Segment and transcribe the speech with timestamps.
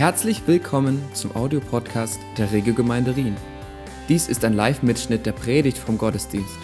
[0.00, 3.36] Herzlich willkommen zum Audiopodcast der Regiogemeinde Rien.
[4.08, 6.56] Dies ist ein Live-Mitschnitt der Predigt vom Gottesdienst.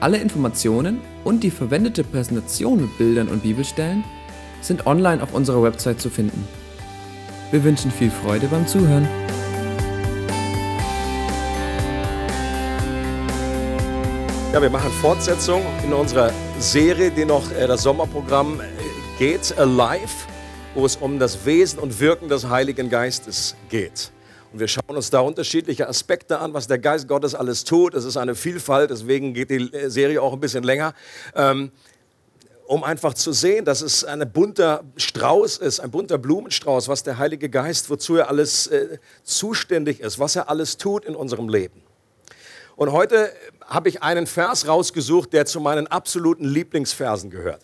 [0.00, 4.02] Alle Informationen und die verwendete Präsentation mit Bildern und Bibelstellen
[4.60, 6.48] sind online auf unserer Website zu finden.
[7.52, 9.06] Wir wünschen viel Freude beim Zuhören.
[14.52, 18.64] Ja, wir machen Fortsetzung in unserer Serie, die noch äh, das Sommerprogramm äh,
[19.16, 20.26] geht, Alive,
[20.74, 24.10] wo es um das Wesen und Wirken des Heiligen Geistes geht.
[24.52, 27.94] Und wir schauen uns da unterschiedliche Aspekte an, was der Geist Gottes alles tut.
[27.94, 30.94] Es ist eine Vielfalt, deswegen geht die Serie auch ein bisschen länger.
[31.34, 31.72] Ähm,
[32.66, 37.18] um einfach zu sehen, dass es ein bunter Strauß ist, ein bunter Blumenstrauß, was der
[37.18, 41.82] Heilige Geist, wozu er alles äh, zuständig ist, was er alles tut in unserem Leben.
[42.76, 43.30] Und heute
[43.66, 47.60] habe ich einen Vers rausgesucht, der zu meinen absoluten Lieblingsversen gehört.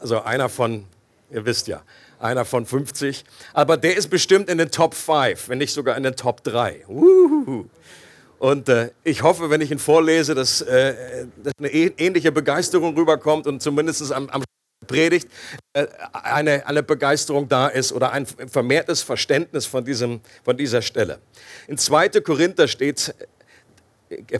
[0.00, 0.86] Also einer von,
[1.30, 1.82] ihr wisst ja,
[2.18, 3.24] einer von 50.
[3.52, 6.84] Aber der ist bestimmt in den Top 5, wenn nicht sogar in den Top 3.
[6.88, 7.66] Uhuhu.
[8.38, 13.46] Und äh, ich hoffe, wenn ich ihn vorlese, dass, äh, dass eine ähnliche Begeisterung rüberkommt
[13.46, 14.42] und zumindest am, am
[14.86, 15.28] Predigt
[15.74, 21.20] äh, eine, eine Begeisterung da ist oder ein vermehrtes Verständnis von, diesem, von dieser Stelle.
[21.68, 22.08] In 2.
[22.20, 23.14] Korinther steht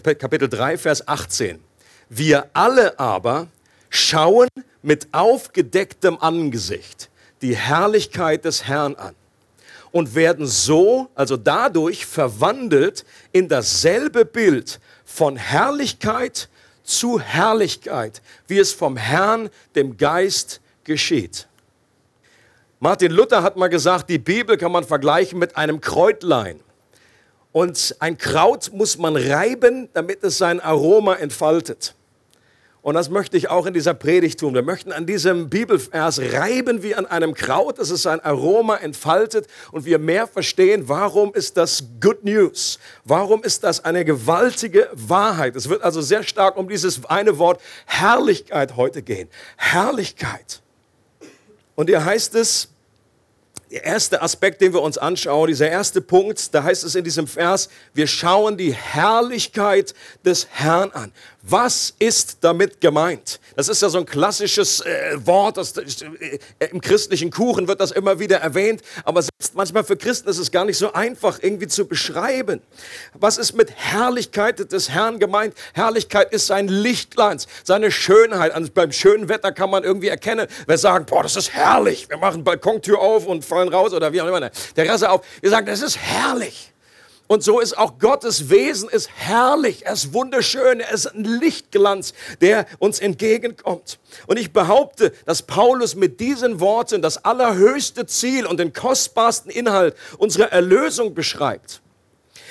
[0.02, 1.60] Kapitel 3, Vers 18.
[2.08, 3.48] Wir alle aber
[3.90, 4.48] schauen
[4.82, 7.10] mit aufgedecktem Angesicht
[7.42, 9.14] die Herrlichkeit des Herrn an
[9.92, 16.48] und werden so, also dadurch verwandelt in dasselbe Bild von Herrlichkeit
[16.84, 21.46] zu Herrlichkeit, wie es vom Herrn, dem Geist, geschieht.
[22.78, 26.60] Martin Luther hat mal gesagt, die Bibel kann man vergleichen mit einem Kräutlein.
[27.52, 31.94] Und ein Kraut muss man reiben, damit es sein Aroma entfaltet.
[32.82, 34.54] Und das möchte ich auch in dieser Predigt tun.
[34.54, 39.46] Wir möchten an diesem Bibelvers reiben wie an einem Kraut, dass es sein Aroma entfaltet
[39.70, 42.78] und wir mehr verstehen, warum ist das Good News?
[43.04, 45.56] Warum ist das eine gewaltige Wahrheit?
[45.56, 49.28] Es wird also sehr stark um dieses eine Wort Herrlichkeit heute gehen.
[49.56, 50.62] Herrlichkeit.
[51.74, 52.69] Und hier heißt es,
[53.70, 57.26] der erste Aspekt, den wir uns anschauen, dieser erste Punkt, da heißt es in diesem
[57.26, 59.94] Vers, wir schauen die Herrlichkeit
[60.24, 61.12] des Herrn an.
[61.42, 63.40] Was ist damit gemeint?
[63.56, 66.38] Das ist ja so ein klassisches äh, Wort, das, äh,
[66.70, 70.50] im christlichen Kuchen wird das immer wieder erwähnt, aber selbst manchmal für Christen ist es
[70.50, 72.60] gar nicht so einfach irgendwie zu beschreiben.
[73.14, 75.54] Was ist mit Herrlichkeit des Herrn gemeint?
[75.72, 78.54] Herrlichkeit ist sein Lichtglanz, seine Schönheit.
[78.54, 82.10] Und beim schönen Wetter kann man irgendwie erkennen, wir sagen, boah, das ist herrlich.
[82.10, 84.50] Wir machen Balkontür auf und fallen raus oder wie auch immer.
[84.74, 85.24] Terrasse auf.
[85.40, 86.72] Wir sagen, das ist herrlich.
[87.26, 92.12] Und so ist auch Gottes Wesen ist herrlich, er ist wunderschön, er ist ein Lichtglanz,
[92.40, 94.00] der uns entgegenkommt.
[94.26, 99.94] Und ich behaupte, dass Paulus mit diesen Worten das allerhöchste Ziel und den kostbarsten Inhalt
[100.18, 101.82] unserer Erlösung beschreibt.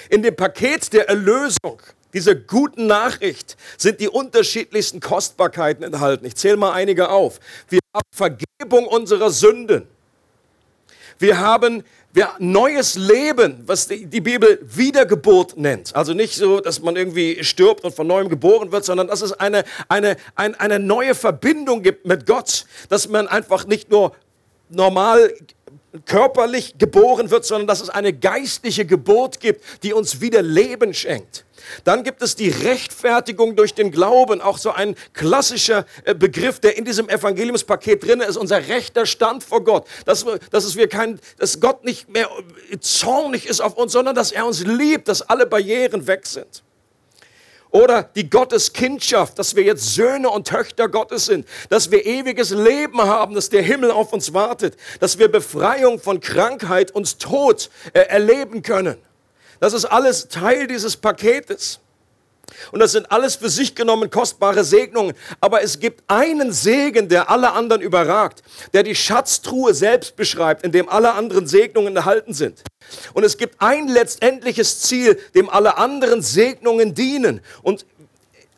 [0.09, 1.81] In dem Paket der Erlösung,
[2.14, 6.25] dieser guten Nachricht, sind die unterschiedlichsten Kostbarkeiten enthalten.
[6.25, 7.42] Ich zähle mal einige auf.
[7.68, 9.90] Wir haben Vergebung unserer Sünden.
[11.19, 15.96] Wir haben wir, neues Leben, was die, die, Bibel Wiedergeburt nennt.
[15.96, 19.34] Also nicht so, dass man irgendwie stirbt und von neuem geboren wird, sondern dass es
[19.34, 22.66] eine, eine, eine, eine neue Verbindung gibt mit Gott.
[22.88, 24.13] Dass man einfach nicht nur
[24.69, 25.34] normal
[26.05, 31.45] körperlich geboren wird, sondern dass es eine geistliche Geburt gibt, die uns wieder Leben schenkt.
[31.83, 36.77] Dann gibt es die Rechtfertigung durch den Glauben, auch so ein klassischer äh, Begriff, der
[36.77, 39.85] in diesem Evangeliumspaket drin ist, unser rechter Stand vor Gott.
[40.05, 42.29] Dass, dass, es wir kein, dass Gott nicht mehr
[42.71, 46.63] äh, zornig ist auf uns, sondern dass er uns liebt, dass alle Barrieren weg sind.
[47.72, 53.00] Oder die Gotteskindschaft, dass wir jetzt Söhne und Töchter Gottes sind, dass wir ewiges Leben
[53.00, 58.00] haben, dass der Himmel auf uns wartet, dass wir Befreiung von Krankheit und Tod äh,
[58.00, 58.97] erleben können.
[59.59, 61.80] Das ist alles Teil dieses Paketes.
[62.72, 65.14] Und das sind alles für sich genommen kostbare Segnungen.
[65.42, 68.44] Aber es gibt einen Segen, der alle anderen überragt,
[68.74, 72.63] der die Schatztruhe selbst beschreibt, in dem alle anderen Segnungen enthalten sind.
[73.13, 77.42] Und es gibt ein letztendliches Ziel, dem alle anderen Segnungen dienen.
[77.62, 77.86] Und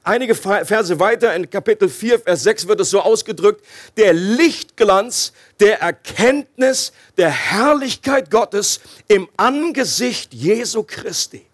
[0.04, 3.64] Einige Verse weiter in Kapitel 4, Vers 6 wird es so ausgedrückt,
[3.98, 11.46] der Lichtglanz der Erkenntnis der Herrlichkeit Gottes im Angesicht Jesu Christi.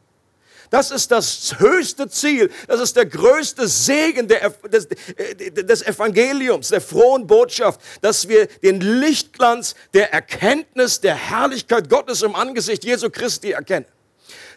[0.70, 6.82] Das ist das höchste Ziel, das ist der größte Segen der, des, des Evangeliums, der
[6.82, 13.52] frohen Botschaft, dass wir den Lichtglanz der Erkenntnis der Herrlichkeit Gottes im Angesicht Jesu Christi
[13.52, 13.86] erkennen.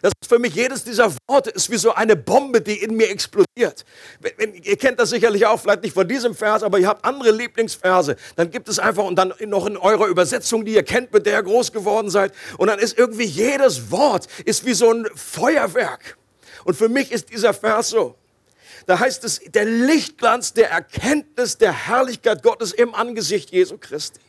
[0.01, 3.09] Das ist für mich, jedes dieser Worte ist wie so eine Bombe, die in mir
[3.09, 3.85] explodiert.
[4.19, 7.05] Wenn, wenn, ihr kennt das sicherlich auch, vielleicht nicht von diesem Vers, aber ihr habt
[7.05, 8.15] andere Lieblingsverse.
[8.35, 11.33] Dann gibt es einfach, und dann noch in eurer Übersetzung, die ihr kennt, mit der
[11.33, 12.33] ihr groß geworden seid.
[12.57, 16.17] Und dann ist irgendwie jedes Wort, ist wie so ein Feuerwerk.
[16.63, 18.15] Und für mich ist dieser Vers so.
[18.85, 24.19] Da heißt es, der Lichtglanz der Erkenntnis der Herrlichkeit Gottes im Angesicht Jesu Christi.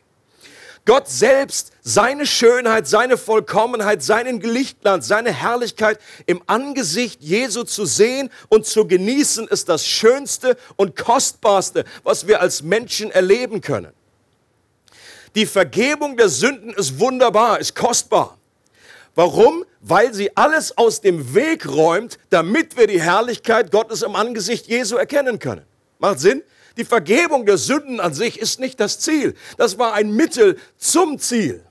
[0.85, 8.31] Gott selbst, seine Schönheit, seine Vollkommenheit, seinen Lichtglanz, seine Herrlichkeit im Angesicht Jesu zu sehen
[8.49, 13.93] und zu genießen, ist das Schönste und Kostbarste, was wir als Menschen erleben können.
[15.37, 18.37] Die Vergebung der Sünden ist wunderbar, ist kostbar.
[19.15, 19.65] Warum?
[19.81, 24.97] Weil sie alles aus dem Weg räumt, damit wir die Herrlichkeit Gottes im Angesicht Jesu
[24.97, 25.65] erkennen können.
[25.99, 26.43] Macht Sinn?
[26.77, 29.35] Die Vergebung der Sünden an sich ist nicht das Ziel.
[29.57, 31.65] Das war ein Mittel zum Ziel.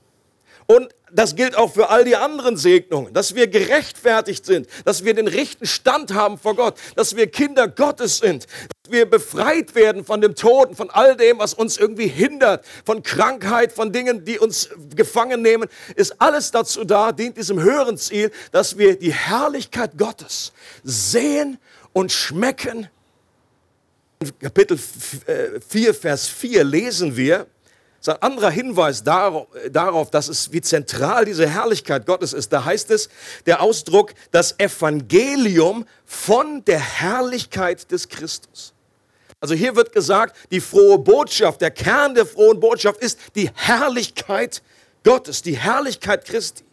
[0.66, 5.12] Und das gilt auch für all die anderen Segnungen, dass wir gerechtfertigt sind, dass wir
[5.14, 10.04] den rechten Stand haben vor Gott, dass wir Kinder Gottes sind, dass wir befreit werden
[10.04, 14.38] von dem Tod, von all dem, was uns irgendwie hindert, von Krankheit, von Dingen, die
[14.38, 19.98] uns gefangen nehmen, ist alles dazu da, dient diesem höheren Ziel, dass wir die Herrlichkeit
[19.98, 20.52] Gottes
[20.82, 21.58] sehen
[21.92, 22.88] und schmecken.
[24.40, 27.46] Kapitel 4, äh, Vers 4 lesen wir,
[28.00, 32.52] ist ein anderer Hinweis darauf, dass es wie zentral diese Herrlichkeit Gottes ist.
[32.52, 33.08] Da heißt es,
[33.46, 38.74] der Ausdruck, das Evangelium von der Herrlichkeit des Christus.
[39.38, 44.62] Also hier wird gesagt, die frohe Botschaft, der Kern der frohen Botschaft ist die Herrlichkeit
[45.04, 46.64] Gottes, die Herrlichkeit Christi.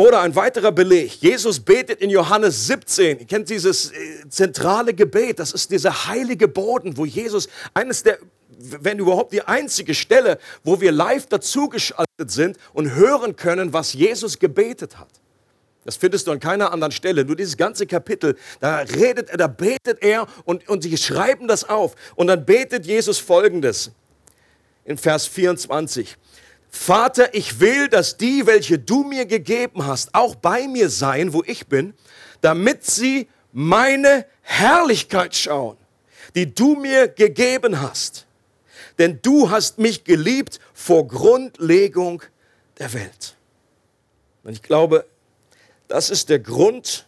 [0.00, 1.20] Oder ein weiterer Beleg.
[1.20, 3.18] Jesus betet in Johannes 17.
[3.18, 5.38] Ihr kennt dieses äh, zentrale Gebet.
[5.38, 8.18] Das ist dieser heilige Boden, wo Jesus eines der
[8.62, 14.38] wenn überhaupt die einzige Stelle, wo wir live dazugeschaltet sind und hören können, was Jesus
[14.38, 15.08] gebetet hat.
[15.84, 17.26] Das findest du an keiner anderen Stelle.
[17.26, 21.68] Nur dieses ganze Kapitel, da redet er, da betet er und, und sie schreiben das
[21.68, 21.94] auf.
[22.16, 23.90] Und dann betet Jesus folgendes
[24.84, 26.16] in Vers 24.
[26.70, 31.42] Vater, ich will, dass die, welche du mir gegeben hast, auch bei mir seien, wo
[31.46, 31.94] ich bin,
[32.40, 35.76] damit sie meine Herrlichkeit schauen,
[36.34, 38.26] die du mir gegeben hast
[39.00, 42.22] denn du hast mich geliebt vor Grundlegung
[42.78, 43.34] der Welt.
[44.42, 45.06] Und ich glaube,
[45.88, 47.06] das ist der Grund,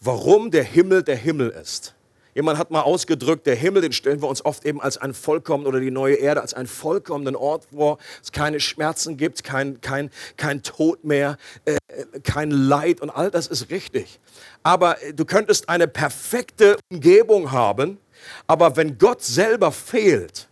[0.00, 1.94] warum der Himmel der Himmel ist.
[2.34, 5.66] Jemand hat mal ausgedrückt, der Himmel, den stellen wir uns oft eben als ein vollkommen
[5.66, 10.10] oder die neue Erde als einen vollkommenen Ort vor, es keine Schmerzen gibt, kein, kein,
[10.36, 11.76] kein Tod mehr, äh,
[12.22, 14.20] kein Leid und all das ist richtig.
[14.62, 17.98] Aber du könntest eine perfekte Umgebung haben,
[18.46, 20.48] aber wenn Gott selber fehlt,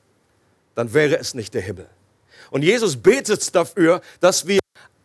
[0.75, 1.89] dann wäre es nicht der Himmel.
[2.51, 4.59] Und Jesus betet dafür, dass wir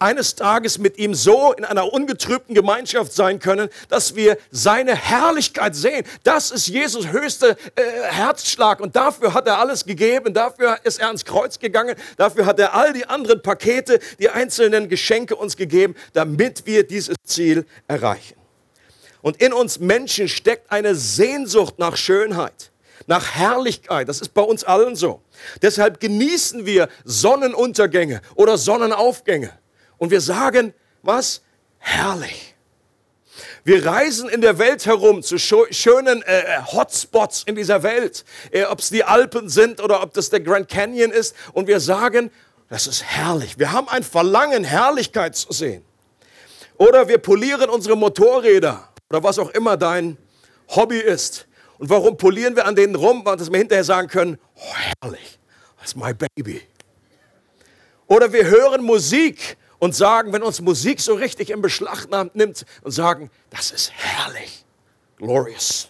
[0.04, 5.78] eines Tages mit ihm so in einer ungetrübten Gemeinschaft sein können, dass wir seine Herrlichkeit
[5.78, 6.06] sehen.
[6.24, 11.08] Das ist Jesus höchster äh, Herzschlag und dafür hat er alles gegeben, dafür ist er
[11.08, 15.96] ans Kreuz gegangen, dafür hat er all die anderen Pakete, die einzelnen Geschenke uns gegeben,
[16.12, 18.36] damit wir dieses Ziel erreichen.
[19.22, 22.72] Und in uns Menschen steckt eine Sehnsucht nach Schönheit
[23.06, 24.08] nach Herrlichkeit.
[24.08, 25.20] Das ist bei uns allen so.
[25.62, 29.52] Deshalb genießen wir Sonnenuntergänge oder Sonnenaufgänge.
[30.04, 31.44] Und wir sagen, was?
[31.78, 32.56] Herrlich.
[33.64, 38.80] Wir reisen in der Welt herum zu schönen äh, Hotspots in dieser Welt, äh, ob
[38.80, 41.38] es die Alpen sind oder ob das der Grand Canyon ist.
[41.54, 42.32] Und wir sagen,
[42.68, 43.58] das ist herrlich.
[43.60, 45.86] Wir haben ein Verlangen, Herrlichkeit zu sehen.
[46.76, 50.18] Oder wir polieren unsere Motorräder oder was auch immer dein
[50.68, 51.48] Hobby ist.
[51.78, 53.24] Und warum polieren wir an denen rum?
[53.24, 55.40] Dass wir hinterher sagen können, oh, herrlich,
[55.80, 56.62] das ist my baby.
[58.08, 62.92] Oder wir hören Musik und sagen, wenn uns Musik so richtig in Beschlag nimmt und
[62.92, 64.64] sagen, das ist herrlich,
[65.18, 65.90] glorious.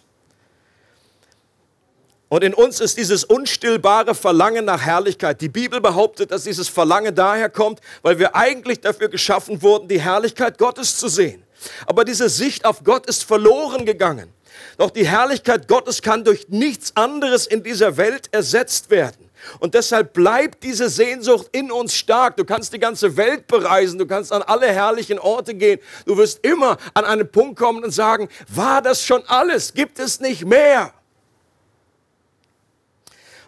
[2.28, 5.40] Und in uns ist dieses unstillbare Verlangen nach Herrlichkeit.
[5.40, 10.00] Die Bibel behauptet, dass dieses Verlangen daher kommt, weil wir eigentlich dafür geschaffen wurden, die
[10.00, 11.44] Herrlichkeit Gottes zu sehen.
[11.86, 14.28] Aber diese Sicht auf Gott ist verloren gegangen.
[14.76, 19.23] Doch die Herrlichkeit Gottes kann durch nichts anderes in dieser Welt ersetzt werden.
[19.60, 22.36] Und deshalb bleibt diese Sehnsucht in uns stark.
[22.36, 25.80] Du kannst die ganze Welt bereisen, du kannst an alle herrlichen Orte gehen.
[26.06, 29.74] Du wirst immer an einen Punkt kommen und sagen, war das schon alles?
[29.74, 30.92] Gibt es nicht mehr?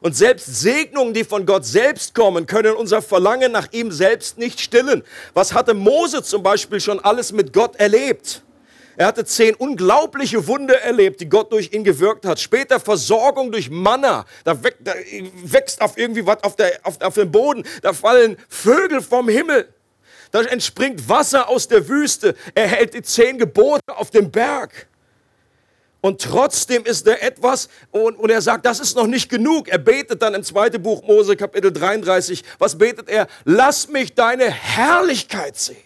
[0.01, 4.61] Und selbst Segnungen, die von Gott selbst kommen, können unser Verlangen nach ihm selbst nicht
[4.61, 5.03] stillen.
[5.35, 8.43] Was hatte Mose zum Beispiel schon alles mit Gott erlebt?
[8.97, 12.41] Er hatte zehn unglaubliche Wunder erlebt, die Gott durch ihn gewirkt hat.
[12.41, 14.25] Später Versorgung durch Manna.
[14.45, 14.95] Da, wächst, da
[15.45, 17.65] wächst auf irgendwie was auf, der, auf, auf dem Boden.
[17.83, 19.69] Da fallen Vögel vom Himmel.
[20.31, 22.35] Da entspringt Wasser aus der Wüste.
[22.55, 24.89] Er hält die zehn Gebote auf dem Berg.
[26.01, 29.69] Und trotzdem ist er etwas, und, und, er sagt, das ist noch nicht genug.
[29.69, 32.45] Er betet dann im zweiten Buch Mose, Kapitel 33.
[32.59, 33.27] Was betet er?
[33.45, 35.86] Lass mich deine Herrlichkeit sehen.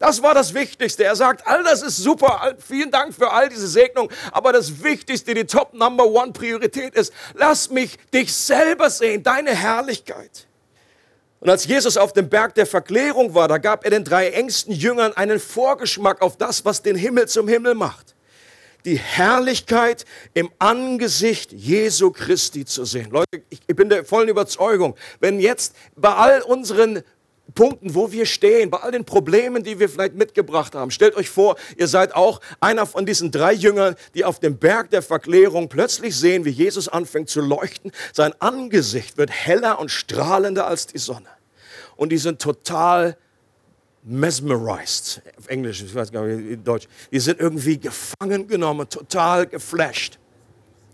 [0.00, 1.04] Das war das Wichtigste.
[1.04, 2.56] Er sagt, all das ist super.
[2.66, 4.10] Vielen Dank für all diese Segnung.
[4.32, 9.54] Aber das Wichtigste, die Top Number One Priorität ist, lass mich dich selber sehen, deine
[9.54, 10.46] Herrlichkeit.
[11.40, 14.72] Und als Jesus auf dem Berg der Verklärung war, da gab er den drei engsten
[14.72, 18.14] Jüngern einen Vorgeschmack auf das, was den Himmel zum Himmel macht.
[18.86, 23.10] Die Herrlichkeit im Angesicht Jesu Christi zu sehen.
[23.10, 27.02] Leute, ich bin der vollen Überzeugung, wenn jetzt bei all unseren
[27.52, 30.90] Punkten, wo wir stehen, bei all den Problemen, die wir vielleicht mitgebracht haben.
[30.90, 34.90] Stellt euch vor, ihr seid auch einer von diesen drei Jüngern, die auf dem Berg
[34.90, 37.92] der Verklärung plötzlich sehen, wie Jesus anfängt zu leuchten.
[38.12, 41.28] Sein Angesicht wird heller und strahlender als die Sonne.
[41.96, 43.16] Und die sind total
[44.02, 45.22] mesmerized.
[45.38, 46.88] Auf Englisch, ich weiß gar nicht, in Deutsch.
[47.10, 50.18] Die sind irgendwie gefangen genommen, total geflasht.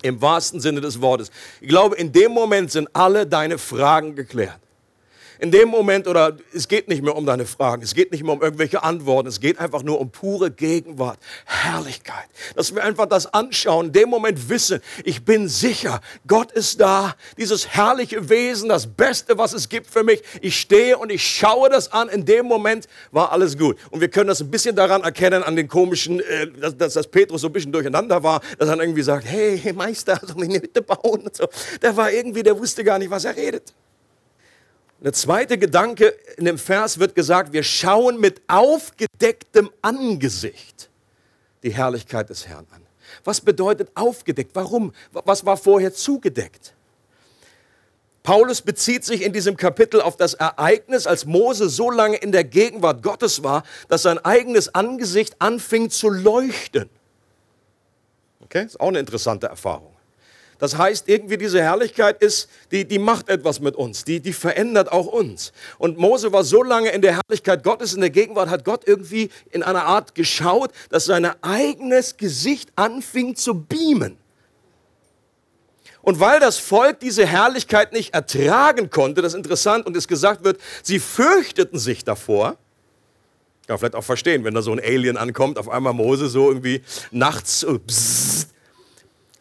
[0.02, 1.30] Im wahrsten Sinne des Wortes.
[1.60, 4.60] Ich glaube, in dem Moment sind alle deine Fragen geklärt
[5.38, 8.32] in dem Moment, oder es geht nicht mehr um deine Fragen, es geht nicht mehr
[8.32, 12.26] um irgendwelche Antworten, es geht einfach nur um pure Gegenwart, Herrlichkeit.
[12.54, 17.14] Dass wir einfach das anschauen, in dem Moment wissen, ich bin sicher, Gott ist da,
[17.38, 20.22] dieses herrliche Wesen, das Beste, was es gibt für mich.
[20.40, 23.76] Ich stehe und ich schaue das an, in dem Moment war alles gut.
[23.90, 27.06] Und wir können das ein bisschen daran erkennen, an den komischen, äh, dass, dass, dass
[27.08, 30.62] Petrus so ein bisschen durcheinander war, dass er irgendwie sagt, hey Meister, soll mich eine
[30.62, 31.46] Hütte bauen und so.
[31.82, 33.74] Der war irgendwie, der wusste gar nicht, was er redet.
[35.00, 40.88] Der zweite Gedanke in dem Vers wird gesagt, wir schauen mit aufgedecktem Angesicht
[41.62, 42.82] die Herrlichkeit des Herrn an.
[43.24, 44.52] Was bedeutet aufgedeckt?
[44.54, 44.92] Warum?
[45.12, 46.72] Was war vorher zugedeckt?
[48.22, 52.42] Paulus bezieht sich in diesem Kapitel auf das Ereignis, als Mose so lange in der
[52.42, 56.90] Gegenwart Gottes war, dass sein eigenes Angesicht anfing zu leuchten.
[58.40, 59.95] Okay, ist auch eine interessante Erfahrung.
[60.58, 64.90] Das heißt, irgendwie diese Herrlichkeit ist, die, die macht etwas mit uns, die, die verändert
[64.90, 65.52] auch uns.
[65.78, 69.30] Und Mose war so lange in der Herrlichkeit Gottes, in der Gegenwart, hat Gott irgendwie
[69.50, 74.16] in einer Art geschaut, dass sein eigenes Gesicht anfing zu beamen.
[76.06, 80.44] Und weil das Volk diese Herrlichkeit nicht ertragen konnte, das ist interessant und es gesagt
[80.44, 82.56] wird, sie fürchteten sich davor.
[83.66, 86.48] Kann man vielleicht auch verstehen, wenn da so ein Alien ankommt, auf einmal Mose so
[86.48, 88.54] irgendwie nachts, bzzzt,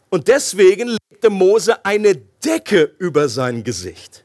[0.09, 4.23] und deswegen legte Mose eine Decke über sein Gesicht.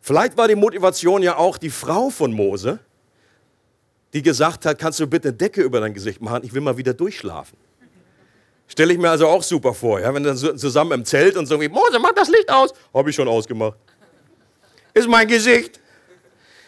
[0.00, 2.78] Vielleicht war die Motivation ja auch die Frau von Mose,
[4.12, 6.76] die gesagt hat, kannst du bitte eine Decke über dein Gesicht machen, ich will mal
[6.76, 7.58] wieder durchschlafen.
[8.68, 11.60] Stelle ich mir also auch super vor, ja, wenn dann zusammen im Zelt und so
[11.60, 12.72] wie, Mose, mach das Licht aus.
[12.92, 13.78] Habe ich schon ausgemacht.
[14.94, 15.80] Ist mein Gesicht.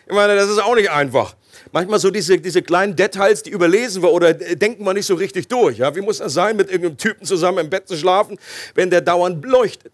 [0.07, 1.35] Ich meine, das ist auch nicht einfach
[1.73, 5.49] manchmal so diese, diese kleinen Details, die überlesen wir oder denken wir nicht so richtig
[5.49, 5.79] durch.
[5.79, 5.95] Ja?
[5.95, 8.39] Wie muss das sein, mit irgendeinem Typen zusammen im Bett zu schlafen,
[8.75, 9.93] wenn der dauernd leuchtet?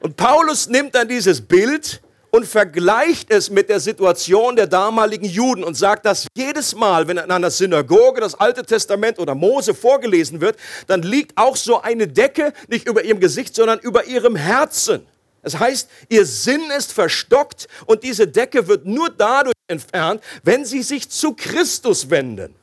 [0.00, 2.02] Und Paulus nimmt dann dieses Bild
[2.34, 7.18] und vergleicht es mit der Situation der damaligen Juden und sagt, dass jedes Mal, wenn
[7.18, 12.08] in einer Synagoge das Alte Testament oder Mose vorgelesen wird, dann liegt auch so eine
[12.08, 15.06] Decke nicht über ihrem Gesicht, sondern über ihrem Herzen.
[15.42, 20.82] Das heißt, ihr Sinn ist verstockt und diese Decke wird nur dadurch entfernt, wenn sie
[20.82, 22.54] sich zu Christus wenden.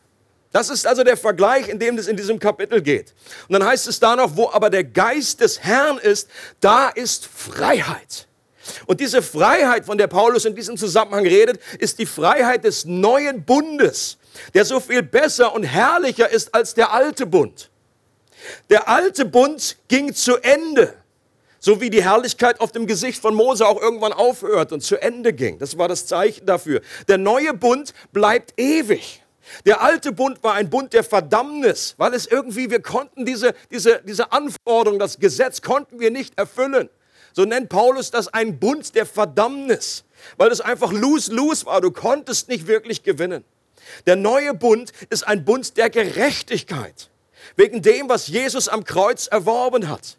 [0.52, 3.14] Das ist also der Vergleich, in dem es in diesem Kapitel geht.
[3.48, 6.28] Und dann heißt es da noch, wo aber der Geist des Herrn ist,
[6.60, 8.28] da ist Freiheit.
[8.88, 13.44] Und diese Freiheit, von der Paulus in diesem Zusammenhang redet, ist die Freiheit des neuen
[13.44, 14.18] Bundes,
[14.54, 17.70] der so viel besser und herrlicher ist als der alte Bund.
[18.70, 20.96] Der alte Bund ging zu Ende.
[21.60, 25.34] So wie die Herrlichkeit auf dem Gesicht von Mose auch irgendwann aufhört und zu Ende
[25.34, 25.60] ging.
[25.60, 26.82] Das war das Zeichen dafür.
[27.08, 29.22] Der neue Bund bleibt ewig.
[29.66, 34.02] Der alte Bund war ein Bund der Verdammnis, weil es irgendwie, wir konnten diese, diese,
[34.06, 36.90] diese Anforderung, das Gesetz konnten wir nicht erfüllen.
[37.34, 40.04] So nennt Paulus das ein Bund der Verdammnis,
[40.38, 41.82] weil es einfach lose-lose war.
[41.82, 43.44] Du konntest nicht wirklich gewinnen.
[44.06, 47.10] Der neue Bund ist ein Bund der Gerechtigkeit,
[47.56, 50.18] wegen dem, was Jesus am Kreuz erworben hat.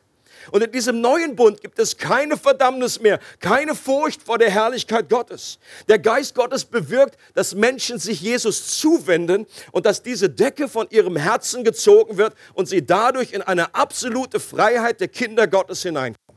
[0.51, 5.09] Und in diesem neuen Bund gibt es keine Verdammnis mehr, keine Furcht vor der Herrlichkeit
[5.09, 5.59] Gottes.
[5.89, 11.17] Der Geist Gottes bewirkt, dass Menschen sich Jesus zuwenden und dass diese Decke von ihrem
[11.17, 16.30] Herzen gezogen wird und sie dadurch in eine absolute Freiheit der Kinder Gottes hineinkommen.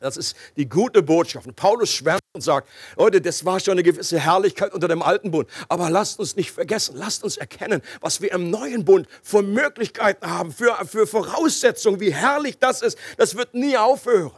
[0.00, 1.46] Das ist die gute Botschaft.
[1.46, 5.30] Und Paulus schwärmt und sagt, Leute, das war schon eine gewisse Herrlichkeit unter dem alten
[5.30, 5.48] Bund.
[5.68, 10.26] Aber lasst uns nicht vergessen, lasst uns erkennen, was wir im neuen Bund für Möglichkeiten
[10.26, 12.98] haben, für, für Voraussetzungen, wie herrlich das ist.
[13.16, 14.32] Das wird nie aufhören.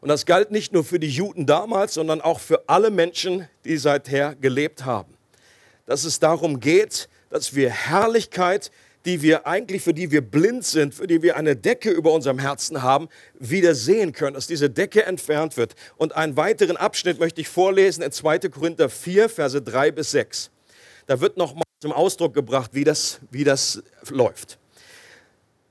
[0.00, 3.76] Und das galt nicht nur für die Juden damals, sondern auch für alle Menschen, die
[3.76, 5.12] seither gelebt haben.
[5.86, 8.70] Dass es darum geht, dass wir Herrlichkeit,
[9.04, 12.38] die wir eigentlich, für die wir blind sind, für die wir eine Decke über unserem
[12.38, 15.74] Herzen haben, wieder sehen können, dass diese Decke entfernt wird.
[15.96, 18.40] Und einen weiteren Abschnitt möchte ich vorlesen in 2.
[18.50, 20.50] Korinther 4, Verse 3 bis 6.
[21.06, 24.58] Da wird nochmal zum Ausdruck gebracht, wie das, wie das läuft.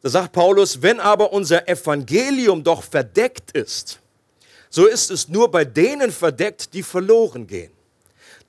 [0.02, 4.00] Da sagt Paulus, wenn aber unser Evangelium doch verdeckt ist,
[4.70, 7.72] so ist es nur bei denen verdeckt, die verloren gehen.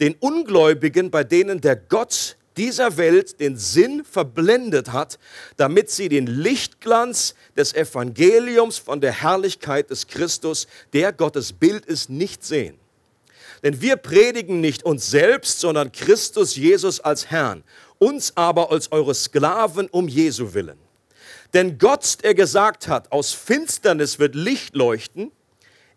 [0.00, 5.18] Den Ungläubigen, bei denen der Gott dieser Welt den Sinn verblendet hat,
[5.56, 12.10] damit sie den Lichtglanz des Evangeliums von der Herrlichkeit des Christus, der Gottes Bild ist,
[12.10, 12.78] nicht sehen.
[13.62, 17.64] Denn wir predigen nicht uns selbst, sondern Christus Jesus als Herrn,
[17.98, 20.78] uns aber als eure Sklaven um Jesu willen.
[21.54, 25.32] Denn Gott, der gesagt hat, aus Finsternis wird Licht leuchten,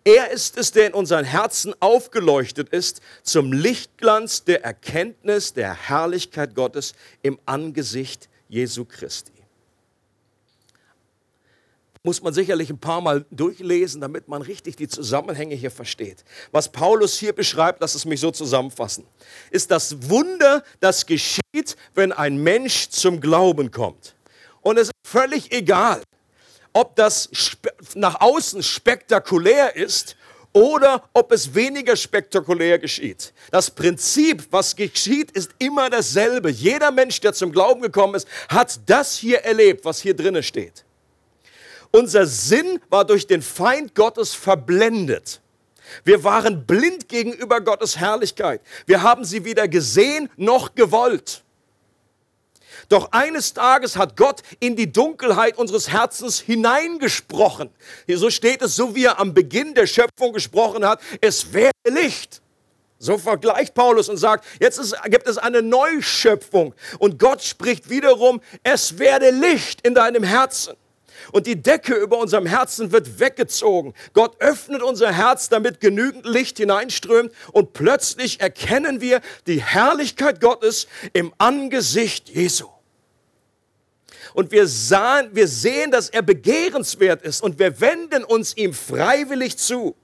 [0.04, 6.56] er ist es, der in unseren Herzen aufgeleuchtet ist zum Lichtglanz der Erkenntnis der Herrlichkeit
[6.56, 9.32] Gottes im Angesicht Jesu Christi.
[12.04, 16.26] Muss man sicherlich ein paar Mal durchlesen, damit man richtig die Zusammenhänge hier versteht.
[16.52, 19.06] Was Paulus hier beschreibt, lass es mich so zusammenfassen,
[19.52, 24.16] ist das Wunder, das geschieht, wenn ein Mensch zum Glauben kommt.
[24.62, 26.02] Und es ist völlig egal,
[26.74, 27.30] ob das
[27.96, 30.16] nach außen spektakulär ist
[30.54, 33.34] oder ob es weniger spektakulär geschieht.
[33.52, 36.50] Das Prinzip, was geschieht, ist immer dasselbe.
[36.50, 40.84] Jeder Mensch, der zum Glauben gekommen ist, hat das hier erlebt, was hier drinnen steht.
[41.92, 45.42] Unser Sinn war durch den Feind Gottes verblendet.
[46.06, 48.62] Wir waren blind gegenüber Gottes Herrlichkeit.
[48.86, 51.44] Wir haben sie weder gesehen noch gewollt.
[52.92, 57.70] Doch eines Tages hat Gott in die Dunkelheit unseres Herzens hineingesprochen.
[58.06, 61.72] Hier so steht es, so wie er am Beginn der Schöpfung gesprochen hat, es werde
[61.88, 62.42] Licht.
[63.00, 66.76] So vergleicht Paulus und sagt, jetzt ist, gibt es eine Neuschöpfung.
[67.00, 70.76] Und Gott spricht wiederum, es werde Licht in deinem Herzen.
[71.32, 73.94] Und die Decke über unserem Herzen wird weggezogen.
[74.12, 77.32] Gott öffnet unser Herz, damit genügend Licht hineinströmt.
[77.54, 82.68] Und plötzlich erkennen wir die Herrlichkeit Gottes im Angesicht Jesu.
[84.34, 89.58] Und wir, sahen, wir sehen, dass er begehrenswert ist und wir wenden uns ihm freiwillig
[89.58, 89.96] zu.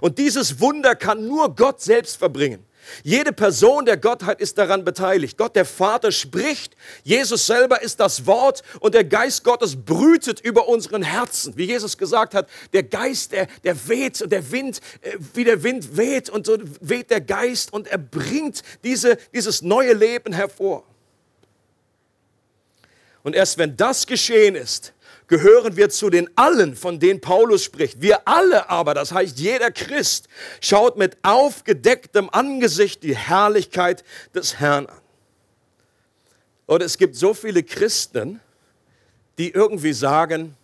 [0.00, 2.64] Und dieses Wunder kann nur Gott selbst verbringen.
[3.02, 5.36] Jede Person der Gottheit ist daran beteiligt.
[5.36, 10.68] Gott der Vater spricht, Jesus selber ist das Wort und der Geist Gottes brütet über
[10.68, 11.56] unseren Herzen.
[11.56, 15.96] Wie Jesus gesagt hat, der Geist, der, der weht, der Wind, äh, wie der Wind
[15.96, 20.84] weht und so weht der Geist und er bringt diese, dieses neue Leben hervor.
[23.22, 24.92] Und erst wenn das geschehen ist,
[25.26, 28.02] gehören wir zu den allen, von denen Paulus spricht.
[28.02, 30.28] Wir alle aber, das heißt jeder Christ,
[30.60, 34.04] schaut mit aufgedecktem Angesicht die Herrlichkeit
[34.34, 35.00] des Herrn an.
[36.66, 38.40] Und es gibt so viele Christen,
[39.38, 40.56] die irgendwie sagen,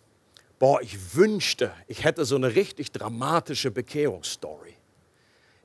[0.58, 4.75] boah, ich wünschte, ich hätte so eine richtig dramatische Bekehrungsstory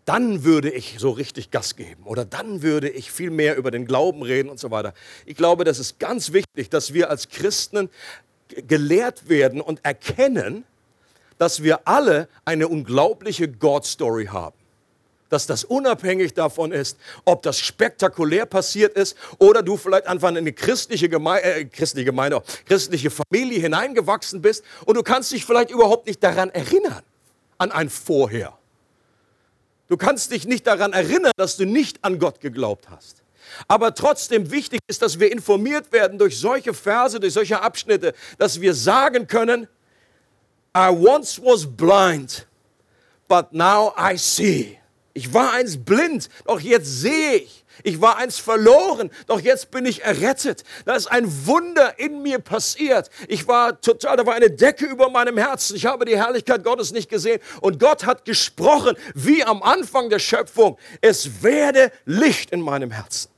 [0.05, 3.85] dann würde ich so richtig Gas geben oder dann würde ich viel mehr über den
[3.85, 4.93] Glauben reden und so weiter.
[5.25, 7.89] Ich glaube, das ist ganz wichtig, dass wir als Christen
[8.67, 10.65] gelehrt werden und erkennen,
[11.37, 14.55] dass wir alle eine unglaubliche God-Story haben.
[15.29, 20.37] Dass das unabhängig davon ist, ob das spektakulär passiert ist oder du vielleicht einfach in
[20.37, 25.71] eine christliche Gemeinde, äh, christliche, Gemeinde, christliche Familie hineingewachsen bist und du kannst dich vielleicht
[25.71, 27.01] überhaupt nicht daran erinnern,
[27.57, 28.57] an ein Vorher.
[29.91, 33.23] Du kannst dich nicht daran erinnern, dass du nicht an Gott geglaubt hast.
[33.67, 38.61] Aber trotzdem wichtig ist, dass wir informiert werden durch solche Verse, durch solche Abschnitte, dass
[38.61, 39.67] wir sagen können,
[40.73, 42.47] I once was blind,
[43.27, 44.79] but now I see.
[45.13, 47.60] Ich war einst blind, doch jetzt sehe ich.
[47.83, 50.63] Ich war einst verloren, doch jetzt bin ich errettet.
[50.85, 53.09] Da ist ein Wunder in mir passiert.
[53.27, 55.75] Ich war total, da war eine Decke über meinem Herzen.
[55.75, 57.39] Ich habe die Herrlichkeit Gottes nicht gesehen.
[57.61, 60.77] Und Gott hat gesprochen, wie am Anfang der Schöpfung.
[61.01, 63.30] Es werde Licht in meinem Herzen.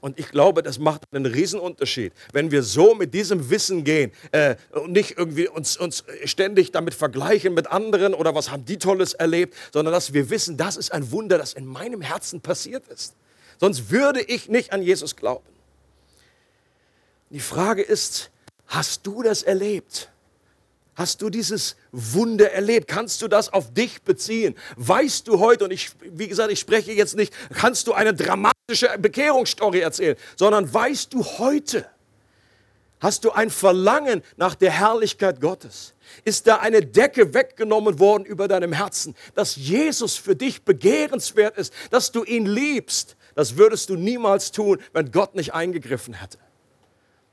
[0.00, 4.56] Und ich glaube, das macht einen Riesenunterschied, wenn wir so mit diesem Wissen gehen äh,
[4.70, 9.14] und nicht irgendwie uns, uns ständig damit vergleichen mit anderen oder was haben die Tolles
[9.14, 13.14] erlebt, sondern dass wir wissen, das ist ein Wunder, das in meinem Herzen passiert ist.
[13.58, 15.46] Sonst würde ich nicht an Jesus glauben.
[17.30, 18.30] Die Frage ist,
[18.66, 20.10] hast du das erlebt?
[20.96, 22.88] Hast du dieses Wunder erlebt?
[22.88, 24.56] Kannst du das auf dich beziehen?
[24.76, 28.88] Weißt du heute, und ich, wie gesagt, ich spreche jetzt nicht, kannst du eine dramatische
[28.98, 31.86] Bekehrungsstory erzählen, sondern weißt du heute,
[32.98, 35.92] Hast du ein Verlangen nach der Herrlichkeit Gottes?
[36.24, 41.74] Ist da eine Decke weggenommen worden über deinem Herzen, dass Jesus für dich begehrenswert ist,
[41.90, 43.16] dass du ihn liebst?
[43.34, 46.38] Das würdest du niemals tun, wenn Gott nicht eingegriffen hätte.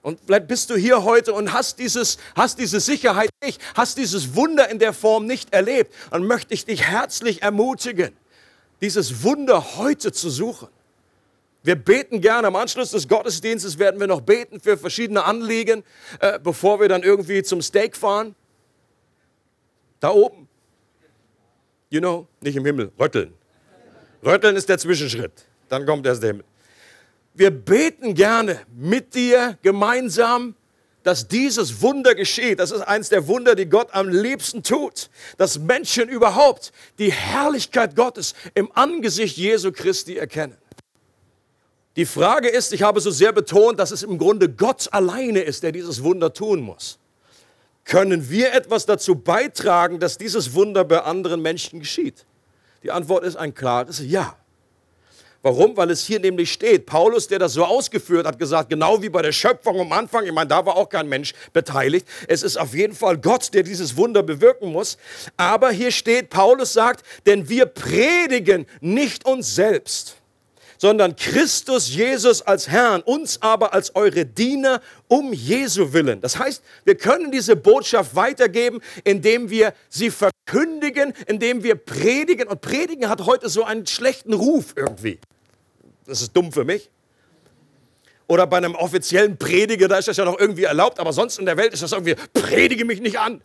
[0.04, 4.36] Und vielleicht bist du hier heute und hast, dieses, hast diese Sicherheit nicht, hast dieses
[4.36, 5.94] Wunder in der Form nicht erlebt.
[6.12, 8.14] Dann möchte ich dich herzlich ermutigen,
[8.82, 10.68] dieses Wunder heute zu suchen.
[11.64, 12.48] Wir beten gerne.
[12.48, 15.86] Am Anschluss des Gottesdienstes werden wir noch beten für verschiedene Anliegen,
[16.20, 18.36] äh, bevor wir dann irgendwie zum Steak fahren.
[20.02, 20.50] Da oben.
[21.90, 23.34] You know, nicht im Himmel, rötteln.
[24.22, 25.46] Rötteln ist der Zwischenschritt.
[25.70, 26.46] Dann kommt erst der Himmel
[27.34, 30.56] wir beten gerne mit dir gemeinsam,
[31.04, 32.60] dass dieses Wunder geschieht.
[32.60, 35.10] Das ist eines der Wunder, die Gott am liebsten tut.
[35.38, 40.58] Dass Menschen überhaupt die Herrlichkeit Gottes im Angesicht Jesu Christi erkennen.
[41.96, 45.62] Die Frage ist, ich habe so sehr betont, dass es im Grunde Gott alleine ist,
[45.62, 46.98] der dieses Wunder tun muss.
[47.86, 52.26] Können wir etwas dazu beitragen, dass dieses Wunder bei anderen Menschen geschieht?
[52.82, 54.38] Die Antwort ist ein klares Ja.
[55.44, 55.76] Warum?
[55.76, 59.22] Weil es hier nämlich steht, Paulus, der das so ausgeführt hat, gesagt, genau wie bei
[59.22, 62.08] der Schöpfung am Anfang, ich meine, da war auch kein Mensch beteiligt.
[62.30, 64.98] Es ist auf jeden Fall Gott, der dieses Wunder bewirken muss.
[65.36, 70.16] Aber hier steht, Paulus sagt, denn wir predigen nicht uns selbst,
[70.84, 76.20] sondern Christus Jesus als Herrn, uns aber als eure Diener um Jesu willen.
[76.20, 82.50] Das heißt, wir können diese Botschaft weitergeben, indem wir sie verkündigen, indem wir predigen.
[82.50, 85.20] Und predigen hat heute so einen schlechten Ruf irgendwie.
[86.06, 86.90] Das ist dumm für mich.
[88.28, 91.46] Oder bei einem offiziellen Prediger, da ist das ja noch irgendwie erlaubt, aber sonst in
[91.46, 93.42] der Welt ist das irgendwie, predige mich nicht an.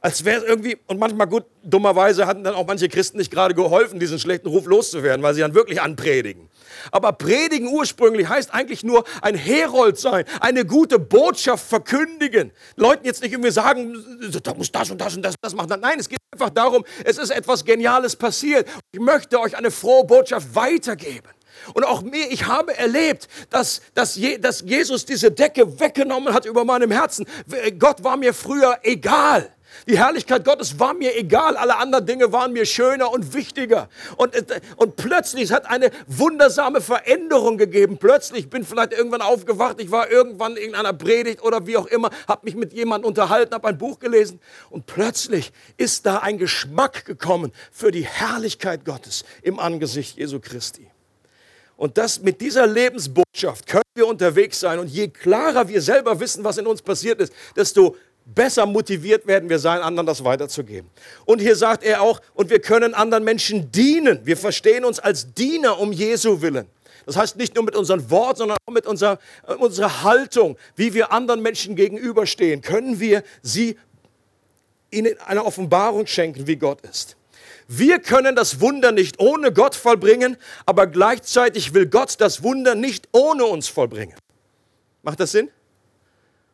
[0.00, 3.54] Als wäre es irgendwie, und manchmal gut, dummerweise hatten dann auch manche Christen nicht gerade
[3.54, 6.48] geholfen, diesen schlechten Ruf loszuwerden, weil sie dann wirklich anpredigen.
[6.92, 12.52] Aber predigen ursprünglich heißt eigentlich nur ein Herold sein, eine gute Botschaft verkündigen.
[12.76, 13.96] Leuten jetzt nicht irgendwie sagen,
[14.42, 15.80] da muss das und das und das, machen.
[15.80, 18.68] Nein, es geht einfach darum, es ist etwas Geniales passiert.
[18.92, 21.28] Ich möchte euch eine frohe Botschaft weitergeben.
[21.74, 26.44] Und auch mir, ich habe erlebt, dass, dass, Je, dass Jesus diese Decke weggenommen hat
[26.44, 27.26] über meinem Herzen.
[27.78, 29.55] Gott war mir früher egal.
[29.88, 33.88] Die Herrlichkeit Gottes war mir egal, alle anderen Dinge waren mir schöner und wichtiger.
[34.16, 37.98] Und, äh, und plötzlich es hat eine wundersame Veränderung gegeben.
[37.98, 42.10] Plötzlich bin vielleicht irgendwann aufgewacht, ich war irgendwann in einer Predigt oder wie auch immer,
[42.26, 47.04] habe mich mit jemandem unterhalten, habe ein Buch gelesen und plötzlich ist da ein Geschmack
[47.04, 50.90] gekommen für die Herrlichkeit Gottes im Angesicht Jesu Christi.
[51.76, 54.78] Und das mit dieser Lebensbotschaft können wir unterwegs sein.
[54.78, 59.48] Und je klarer wir selber wissen, was in uns passiert ist, desto besser motiviert werden
[59.48, 60.90] wir sein, anderen das weiterzugeben.
[61.24, 64.20] Und hier sagt er auch, und wir können anderen Menschen dienen.
[64.24, 66.66] Wir verstehen uns als Diener um Jesu willen.
[67.06, 70.92] Das heißt nicht nur mit unserem Wort, sondern auch mit unserer, äh, unserer Haltung, wie
[70.92, 73.78] wir anderen Menschen gegenüberstehen, können wir sie
[74.90, 77.16] ihnen eine Offenbarung schenken, wie Gott ist.
[77.68, 80.36] Wir können das Wunder nicht ohne Gott vollbringen,
[80.66, 84.16] aber gleichzeitig will Gott das Wunder nicht ohne uns vollbringen.
[85.02, 85.50] Macht das Sinn?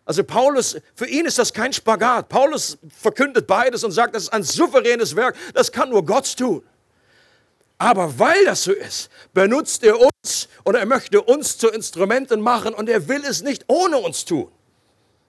[0.05, 2.29] Also Paulus, für ihn ist das kein Spagat.
[2.29, 6.63] Paulus verkündet beides und sagt, das ist ein souveränes Werk, das kann nur Gott tun.
[7.79, 12.75] Aber weil das so ist, benutzt er uns und er möchte uns zu Instrumenten machen
[12.75, 14.51] und er will es nicht ohne uns tun.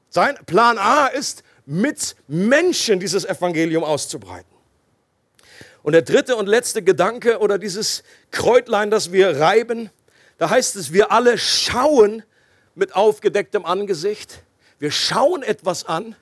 [0.10, 4.52] Sein Plan A ist, mit Menschen dieses Evangelium auszubreiten.
[5.82, 9.90] Und der dritte und letzte Gedanke oder dieses Kräutlein, das wir reiben,
[10.38, 12.24] da heißt es, wir alle schauen
[12.76, 14.44] mit aufgedecktem Angesicht.
[14.84, 16.14] Wir schauen etwas an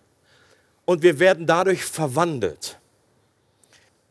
[0.86, 2.78] und wir werden dadurch verwandelt.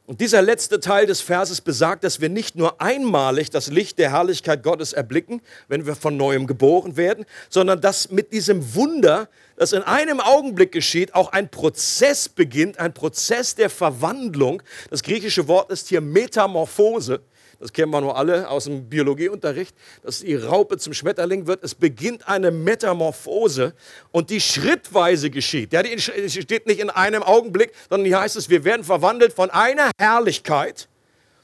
[0.06, 4.10] Und dieser letzte Teil des Verses besagt, dass wir nicht nur einmalig das Licht der
[4.10, 9.72] Herrlichkeit Gottes erblicken, wenn wir von neuem geboren werden, sondern dass mit diesem Wunder, das
[9.72, 14.64] in einem Augenblick geschieht, auch ein Prozess beginnt, ein Prozess der Verwandlung.
[14.90, 17.20] Das griechische Wort ist hier Metamorphose
[17.60, 21.62] das kennen wir nur alle aus dem Biologieunterricht, dass die Raupe zum Schmetterling wird.
[21.62, 23.74] Es beginnt eine Metamorphose
[24.12, 25.74] und die schrittweise geschieht.
[25.74, 29.50] Ja, die steht nicht in einem Augenblick, sondern hier heißt es, wir werden verwandelt von
[29.50, 30.88] einer Herrlichkeit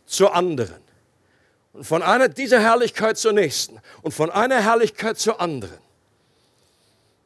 [0.06, 0.80] zur anderen.
[1.74, 5.76] Und von einer dieser Herrlichkeit zur nächsten und von einer Herrlichkeit zur anderen.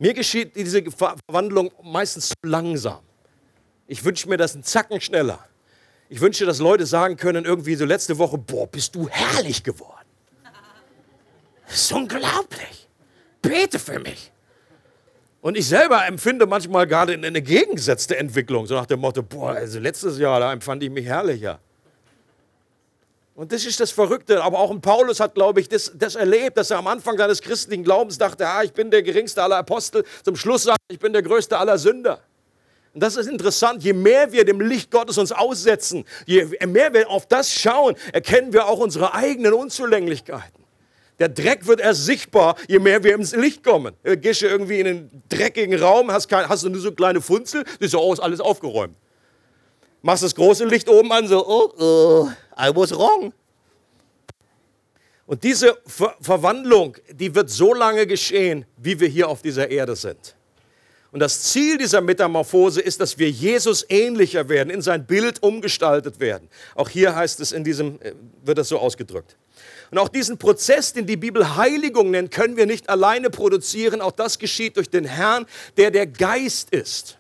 [0.01, 2.99] Mir geschieht diese Verwandlung meistens zu langsam.
[3.87, 5.47] Ich wünsche mir das einen Zacken schneller.
[6.13, 9.95] Ich wünsche, dass Leute sagen können, irgendwie so letzte Woche, boah, bist du herrlich geworden.
[11.69, 12.89] Das ist unglaublich.
[13.41, 14.33] Bete für mich.
[15.41, 19.79] Und ich selber empfinde manchmal gerade eine gegengesetzte Entwicklung, so nach dem Motto, boah, also
[19.79, 21.61] letztes Jahr, da empfand ich mich herrlicher.
[23.37, 24.43] Und das ist das Verrückte.
[24.43, 27.41] Aber auch ein Paulus hat, glaube ich, das, das erlebt, dass er am Anfang seines
[27.41, 30.05] christlichen Glaubens dachte, ah, ich bin der geringste aller Apostel.
[30.25, 32.21] Zum Schluss sagt, ich bin der größte aller Sünder.
[32.93, 33.83] Und das ist interessant.
[33.85, 38.53] Je mehr wir dem Licht Gottes uns aussetzen, je mehr wir auf das schauen, erkennen
[38.53, 40.65] wir auch unsere eigenen Unzulänglichkeiten.
[41.19, 43.95] Der Dreck wird erst sichtbar, je mehr wir ins Licht kommen.
[44.03, 47.21] Du gehst du irgendwie in einen dreckigen Raum, hast, kein, hast du nur so kleine
[47.21, 48.97] Funzel, siehst du, oh, ist alles aufgeräumt
[50.03, 53.33] machst das große Licht oben an, so, oh, oh, I was wrong.
[55.27, 59.95] Und diese Ver Verwandlung, die wird so lange geschehen, wie wir hier auf dieser Erde
[59.95, 60.35] sind.
[61.13, 66.21] Und das Ziel dieser Metamorphose ist, dass wir Jesus ähnlicher werden, in sein Bild umgestaltet
[66.21, 66.49] werden.
[66.77, 68.13] Auch hier heißt es in diesem, äh,
[68.45, 69.37] wird das so ausgedrückt.
[69.91, 74.01] Und auch diesen Prozess, den die Bibel Heiligung nennt, können wir nicht alleine produzieren.
[74.01, 75.47] Auch das geschieht durch den Herrn,
[75.77, 77.17] der der Geist ist.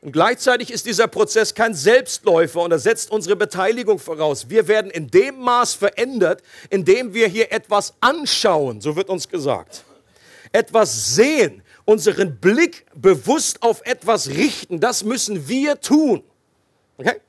[0.00, 4.50] Und gleichzeitig ist dieser Prozess kein Selbstläufer und er setzt unsere Beteiligung voraus.
[4.50, 9.82] Wir werden in dem Maß verändert, indem wir hier etwas anschauen, so wird uns gesagt.
[10.52, 16.22] Etwas sehen, unseren Blick bewusst auf etwas richten, das müssen wir tun.
[16.96, 17.20] Okay?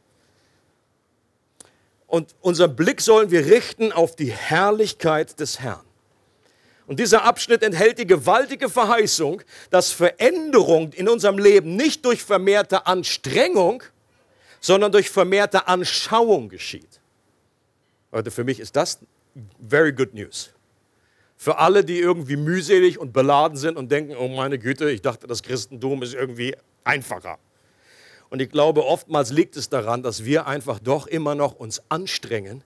[2.08, 5.84] Und unseren Blick sollen wir richten auf die Herrlichkeit des Herrn.
[6.88, 9.42] Und dieser Abschnitt enthält die gewaltige Verheißung,
[9.72, 13.84] dass Veränderung in unserem Leben nicht durch vermehrte Anstrengung,
[14.62, 17.02] sondern durch vermehrte Anschauung geschieht.
[18.12, 19.00] Leute, für mich ist das
[19.68, 20.52] very good news.
[21.38, 25.28] Für alle, die irgendwie mühselig und beladen sind und denken, oh meine Güte, ich dachte,
[25.28, 27.38] das Christentum ist irgendwie einfacher.
[28.30, 32.64] Und ich glaube, oftmals liegt es daran, dass wir einfach doch immer noch uns anstrengen,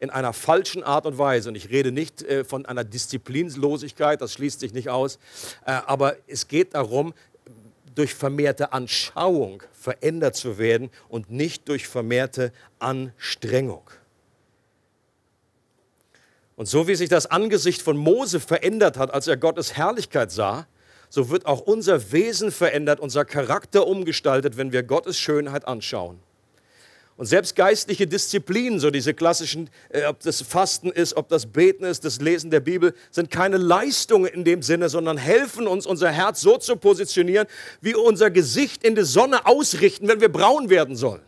[0.00, 1.48] in einer falschen Art und Weise.
[1.48, 5.18] Und ich rede nicht äh, von einer Disziplinlosigkeit, das schließt sich nicht aus,
[5.66, 7.14] äh, aber es geht darum,
[7.94, 13.82] durch vermehrte Anschauung verändert zu werden und nicht durch vermehrte Anstrengung.
[16.58, 20.66] Und so wie sich das Angesicht von Mose verändert hat, als er Gottes Herrlichkeit sah,
[21.08, 26.18] so wird auch unser Wesen verändert, unser Charakter umgestaltet, wenn wir Gottes Schönheit anschauen.
[27.16, 31.84] Und selbst geistliche Disziplinen, so diese klassischen, äh, ob das Fasten ist, ob das Beten
[31.84, 36.10] ist, das Lesen der Bibel, sind keine Leistungen in dem Sinne, sondern helfen uns, unser
[36.10, 37.46] Herz so zu positionieren,
[37.80, 41.27] wie unser Gesicht in die Sonne ausrichten, wenn wir braun werden sollen.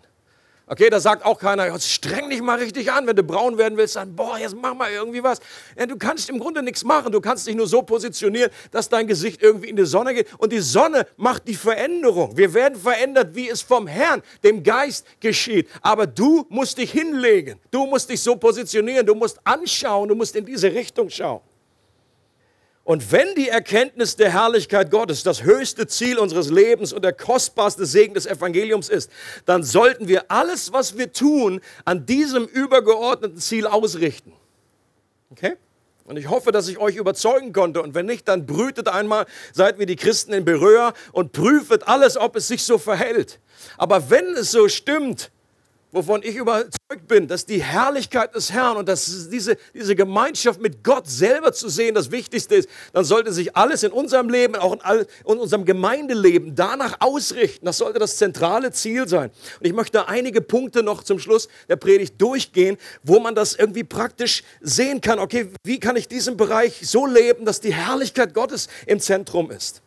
[0.72, 3.96] Okay, da sagt auch keiner, streng dich mal richtig an, wenn du braun werden willst,
[3.96, 5.40] dann, boah, jetzt mach mal irgendwie was.
[5.76, 7.10] Ja, du kannst im Grunde nichts machen.
[7.10, 10.28] Du kannst dich nur so positionieren, dass dein Gesicht irgendwie in die Sonne geht.
[10.38, 12.36] Und die Sonne macht die Veränderung.
[12.36, 15.68] Wir werden verändert, wie es vom Herrn, dem Geist geschieht.
[15.82, 17.58] Aber du musst dich hinlegen.
[17.72, 19.04] Du musst dich so positionieren.
[19.04, 20.08] Du musst anschauen.
[20.08, 21.40] Du musst in diese Richtung schauen.
[22.90, 27.86] Und wenn die Erkenntnis der Herrlichkeit Gottes das höchste Ziel unseres Lebens und der kostbarste
[27.86, 29.12] Segen des Evangeliums ist,
[29.46, 34.32] dann sollten wir alles, was wir tun, an diesem übergeordneten Ziel ausrichten.
[35.30, 35.56] Okay?
[36.02, 37.80] Und ich hoffe, dass ich euch überzeugen konnte.
[37.80, 42.16] Und wenn nicht, dann brütet einmal, seid wie die Christen in Berührer und prüfet alles,
[42.16, 43.38] ob es sich so verhält.
[43.78, 45.30] Aber wenn es so stimmt,
[45.92, 50.84] wovon ich überzeugt bin, dass die Herrlichkeit des Herrn und dass diese, diese Gemeinschaft mit
[50.84, 54.72] Gott selber zu sehen das Wichtigste ist, dann sollte sich alles in unserem Leben, auch
[54.72, 57.66] in, all, in unserem Gemeindeleben danach ausrichten.
[57.66, 59.30] Das sollte das zentrale Ziel sein.
[59.58, 63.84] Und ich möchte einige Punkte noch zum Schluss der Predigt durchgehen, wo man das irgendwie
[63.84, 65.18] praktisch sehen kann.
[65.18, 69.82] Okay, wie kann ich diesen Bereich so leben, dass die Herrlichkeit Gottes im Zentrum ist?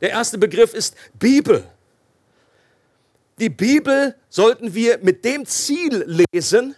[0.00, 1.64] Der erste Begriff ist Bibel.
[3.40, 6.76] Die Bibel sollten wir mit dem Ziel lesen,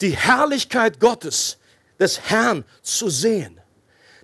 [0.00, 1.58] die Herrlichkeit Gottes,
[1.98, 3.60] des Herrn zu sehen.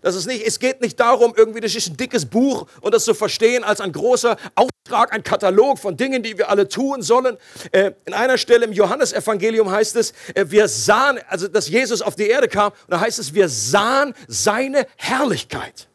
[0.01, 3.05] Das ist nicht, es geht nicht darum, irgendwie, das ist ein dickes Buch und das
[3.05, 7.37] zu verstehen als ein großer Auftrag, ein Katalog von Dingen, die wir alle tun sollen.
[7.73, 12.15] Äh, in einer Stelle im Johannesevangelium heißt es, äh, wir sahen, also dass Jesus auf
[12.15, 15.89] die Erde kam, und da heißt es, wir sahen seine Herrlichkeit.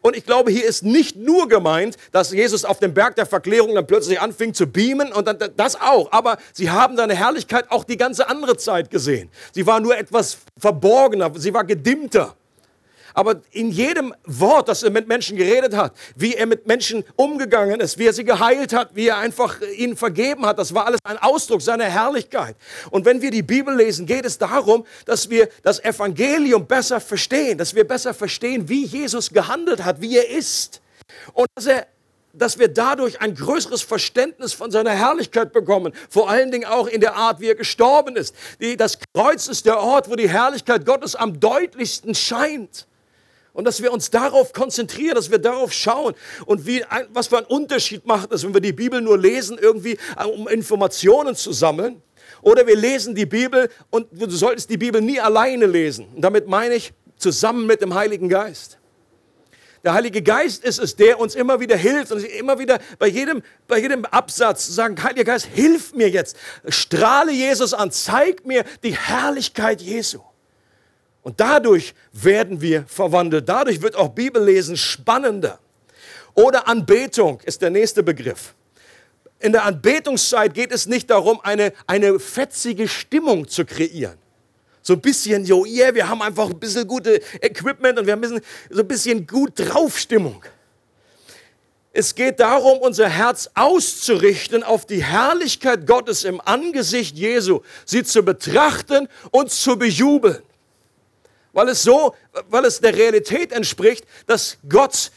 [0.00, 3.74] Und ich glaube, hier ist nicht nur gemeint, dass Jesus auf dem Berg der Verklärung
[3.74, 6.12] dann plötzlich anfing zu beamen und dann, das auch.
[6.12, 9.28] Aber sie haben seine Herrlichkeit auch die ganze andere Zeit gesehen.
[9.52, 12.36] Sie war nur etwas verborgener, sie war gedimmter.
[13.18, 17.80] Aber in jedem Wort, das er mit Menschen geredet hat, wie er mit Menschen umgegangen
[17.80, 21.00] ist, wie er sie geheilt hat, wie er einfach ihnen vergeben hat, das war alles
[21.02, 22.54] ein Ausdruck seiner Herrlichkeit.
[22.92, 27.58] Und wenn wir die Bibel lesen, geht es darum, dass wir das Evangelium besser verstehen,
[27.58, 30.80] dass wir besser verstehen, wie Jesus gehandelt hat, wie er ist.
[31.32, 31.88] Und dass er
[32.34, 35.92] dass wir dadurch ein größeres Verständnis von seiner Herrlichkeit bekommen.
[36.08, 38.32] Vor allen Dingen auch in der Art, wie er gestorben ist.
[38.60, 42.86] Die, das Kreuz ist der Ort, wo die Herrlichkeit Gottes am deutlichsten scheint.
[43.58, 46.14] Und dass wir uns darauf konzentrieren, dass wir darauf schauen
[46.46, 49.98] und wie, was für einen Unterschied macht es, wenn wir die Bibel nur lesen, irgendwie,
[50.16, 52.00] äh, um Informationen zu sammeln.
[52.40, 56.06] Oder wir lesen die Bibel und du solltest die Bibel nie alleine lesen.
[56.14, 58.78] Und damit meine ich zusammen mit dem Heiligen Geist.
[59.82, 63.42] Der Heilige Geist ist es, der uns immer wieder hilft und immer wieder bei jedem,
[63.66, 66.36] bei jedem Absatz sagen, Heiliger Geist, hilf mir jetzt.
[66.68, 70.20] Strahle Jesus an, zeig mir die Herrlichkeit Jesu.
[71.22, 73.48] Und dadurch werden wir verwandelt.
[73.48, 75.58] Dadurch wird auch Bibellesen spannender.
[76.34, 78.54] Oder Anbetung ist der nächste Begriff.
[79.40, 84.18] In der Anbetungszeit geht es nicht darum, eine, eine fetzige Stimmung zu kreieren.
[84.82, 88.20] So ein bisschen, yo, yeah, wir haben einfach ein bisschen gute Equipment und wir haben
[88.20, 90.42] ein bisschen, so ein bisschen gut drauf Stimmung.
[91.92, 98.22] Es geht darum, unser Herz auszurichten auf die Herrlichkeit Gottes im Angesicht Jesu, sie zu
[98.22, 100.42] betrachten und zu bejubeln.
[101.58, 102.14] Weil es so,
[102.50, 105.10] weil es der Realität entspricht, dass Gott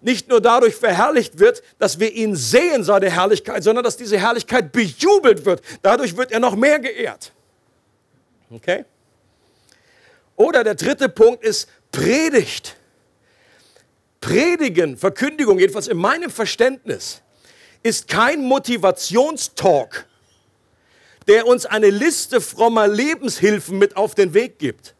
[0.00, 4.72] nicht nur dadurch verherrlicht wird, dass wir ihn sehen, seine Herrlichkeit, sondern dass diese Herrlichkeit
[4.72, 5.60] bejubelt wird.
[5.82, 7.32] Dadurch wird er noch mehr geehrt.
[8.48, 8.86] Okay?
[10.36, 12.76] Oder der dritte Punkt ist Predigt.
[14.22, 17.20] Predigen, Verkündigung, jedenfalls in meinem Verständnis,
[17.82, 20.06] ist kein Motivationstalk,
[21.28, 24.94] der uns eine Liste frommer Lebenshilfen mit auf den Weg gibt.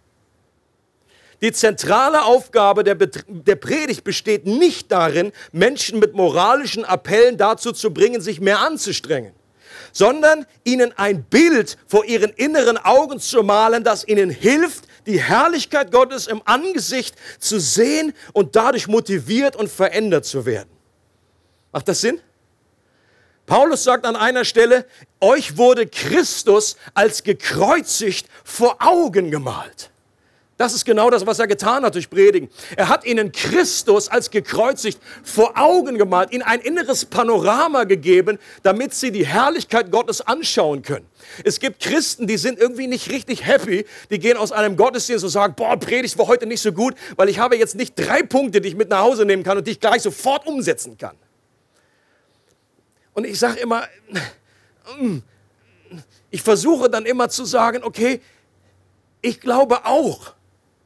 [1.41, 7.93] Die zentrale Aufgabe der, der Predigt besteht nicht darin, Menschen mit moralischen Appellen dazu zu
[7.93, 9.33] bringen, sich mehr anzustrengen,
[9.93, 15.93] sondern ihnen ein Bild vor ihren inneren Augen zu malen, das ihnen hilft, die Herrlichkeit
[15.93, 20.71] Gottes im Angesicht zu sehen und dadurch motiviert und verändert zu werden.
[21.73, 22.21] Macht das Sinn?
[23.47, 24.87] Paulus sagt an einer Stelle,
[25.21, 29.91] euch wurde Christus als gekreuzigt vor Augen gemalt.
[30.57, 32.49] Das ist genau das, was er getan hat durch Predigen.
[32.77, 38.95] Er hat ihnen Christus als gekreuzigt vor Augen gemalt, ihnen ein inneres Panorama gegeben, damit
[38.95, 41.07] sie die Herrlichkeit Gottes anschauen können.
[41.43, 45.31] Es gibt Christen, die sind irgendwie nicht richtig happy, die gehen aus einem Gottesdienst und
[45.31, 48.61] sagen, boah, Predigt war heute nicht so gut, weil ich habe jetzt nicht drei Punkte,
[48.61, 51.17] die ich mit nach Hause nehmen kann und die ich gleich sofort umsetzen kann.
[53.13, 53.89] Und ich sage immer,
[55.01, 55.19] mm,
[56.31, 58.21] ich versuche dann immer zu sagen, okay,
[59.21, 60.34] ich glaube auch,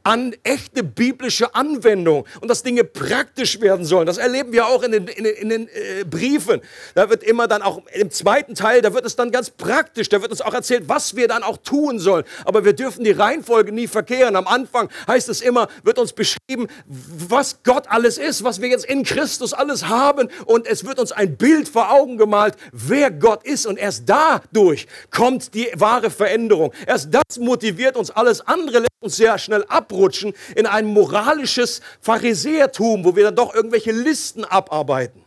[0.08, 4.06] an echte biblische Anwendung und dass Dinge praktisch werden sollen.
[4.06, 6.62] Das erleben wir auch in den, in den, in den äh, Briefen.
[6.94, 10.22] Da wird immer dann auch im zweiten Teil, da wird es dann ganz praktisch, da
[10.22, 12.24] wird uns auch erzählt, was wir dann auch tun sollen.
[12.46, 14.34] Aber wir dürfen die Reihenfolge nie verkehren.
[14.34, 18.86] Am Anfang heißt es immer, wird uns beschrieben, was Gott alles ist, was wir jetzt
[18.86, 23.44] in Christus alles haben und es wird uns ein Bild vor Augen gemalt, wer Gott
[23.44, 26.72] ist und erst dadurch kommt die wahre Veränderung.
[26.86, 31.80] Erst das motiviert uns, alles andere lässt uns sehr schnell abrutschen abrutschen in ein moralisches
[32.00, 35.24] Pharisäertum, wo wir dann doch irgendwelche Listen abarbeiten.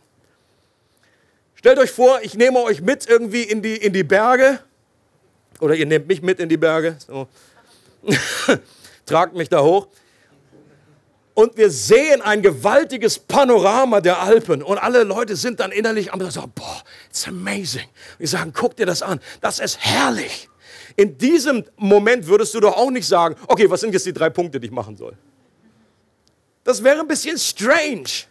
[1.54, 4.58] Stellt euch vor, ich nehme euch mit irgendwie in die, in die Berge.
[5.60, 6.96] Oder ihr nehmt mich mit in die Berge.
[7.06, 7.28] So.
[9.06, 9.86] Tragt mich da hoch.
[11.34, 14.62] Und wir sehen ein gewaltiges Panorama der Alpen.
[14.62, 17.86] Und alle Leute sind dann innerlich am sagen, boah, it's amazing.
[18.18, 19.20] Wir sagen, guck dir das an.
[19.40, 20.48] Das ist herrlich.
[20.96, 24.30] In diesem Moment würdest du doch auch nicht sagen, okay, was sind jetzt die drei
[24.30, 25.16] Punkte, die ich machen soll?
[26.64, 28.26] Das wäre ein bisschen strange.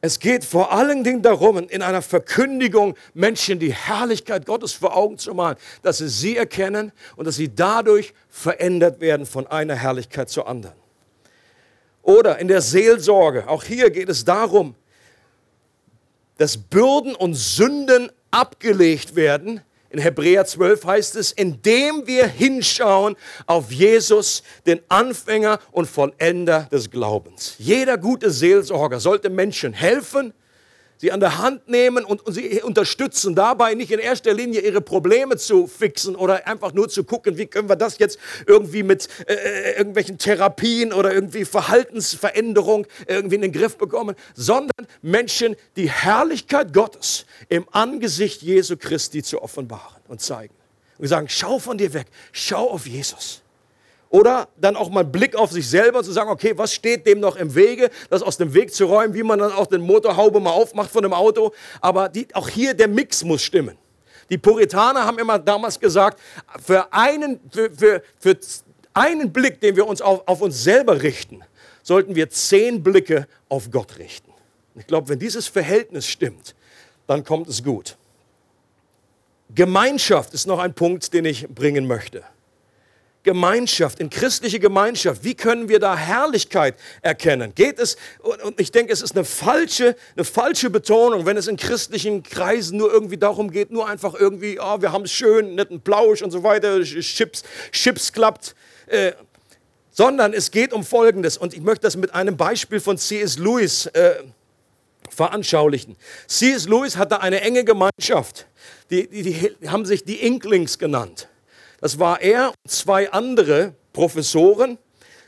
[0.00, 5.18] Es geht vor allen Dingen darum, in einer Verkündigung Menschen die Herrlichkeit Gottes vor Augen
[5.18, 10.30] zu malen, dass sie sie erkennen und dass sie dadurch verändert werden von einer Herrlichkeit
[10.30, 10.76] zur anderen.
[12.02, 14.76] Oder in der Seelsorge, auch hier geht es darum,
[16.36, 23.72] dass Bürden und Sünden abgelegt werden, in Hebräer 12 heißt es, indem wir hinschauen auf
[23.72, 27.54] Jesus, den Anfänger und Vollender des Glaubens.
[27.58, 30.34] Jeder gute Seelsorger sollte Menschen helfen,
[30.98, 35.36] sie an der Hand nehmen und, sie unterstützen dabei, nicht in erster Linie ihre Probleme
[35.36, 39.34] zu fixen oder einfach nur zu gucken, wie können wir das jetzt irgendwie mit äh,
[39.34, 46.72] äh irgendwelchen Therapien oder irgendwie Verhaltensveränderung irgendwie in den Griff bekommen, sondern Menschen die Herrlichkeit
[46.72, 50.54] Gottes im Angesicht Jesu Christi zu offenbaren und zeigen.
[50.98, 53.42] Und sagen, schau von dir weg, schau auf Jesus.
[54.10, 57.36] Oder dann auch mal Blick auf sich selber zu sagen, okay, was steht dem noch
[57.36, 60.50] im Wege, das aus dem Weg zu räumen, wie man dann auch den Motorhaube mal
[60.50, 61.52] aufmacht von dem Auto.
[61.80, 63.76] Aber die, auch hier der Mix muss stimmen.
[64.30, 66.20] Die Puritaner haben immer damals gesagt,
[66.64, 68.36] für einen, für, für, für
[68.94, 71.42] einen Blick, den wir uns auf, auf uns selber richten,
[71.82, 74.32] sollten wir zehn Blicke auf Gott richten.
[74.74, 76.54] Ich glaube, wenn dieses Verhältnis stimmt,
[77.06, 77.96] dann kommt es gut.
[79.54, 82.22] Gemeinschaft ist noch ein Punkt, den ich bringen möchte.
[83.28, 87.54] Gemeinschaft, in christliche Gemeinschaft, wie können wir da Herrlichkeit erkennen?
[87.54, 91.58] Geht es, und ich denke, es ist eine falsche, eine falsche Betonung, wenn es in
[91.58, 95.82] christlichen Kreisen nur irgendwie darum geht, nur einfach irgendwie, oh, wir haben es schön, netten
[95.82, 98.54] Plausch und so weiter, Chips, Chips klappt.
[98.86, 99.12] Äh,
[99.90, 101.36] sondern es geht um Folgendes.
[101.36, 103.36] Und ich möchte das mit einem Beispiel von C.S.
[103.36, 104.22] Lewis äh,
[105.10, 105.96] veranschaulichen.
[106.28, 106.66] C.S.
[106.66, 108.46] Lewis hatte eine enge Gemeinschaft.
[108.88, 109.22] Die, die,
[109.60, 111.28] die haben sich die Inklings genannt.
[111.80, 114.78] Das war er und zwei andere Professoren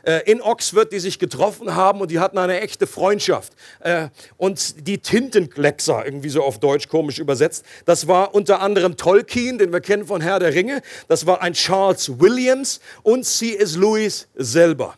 [0.03, 3.53] äh, in Oxford, die sich getroffen haben und die hatten eine echte Freundschaft.
[3.81, 9.59] Äh, und die Tintenkleckser, irgendwie so auf Deutsch komisch übersetzt, das war unter anderem Tolkien,
[9.59, 13.77] den wir kennen von Herr der Ringe, das war ein Charles Williams und C.S.
[13.77, 14.95] Lewis selber.